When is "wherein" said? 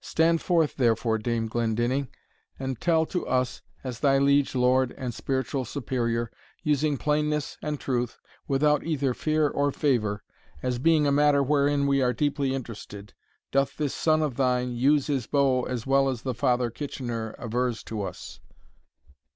11.44-11.86